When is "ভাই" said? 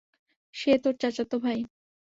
1.39-1.59